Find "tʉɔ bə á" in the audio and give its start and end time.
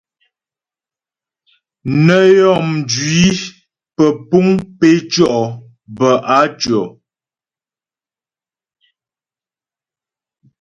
5.11-6.39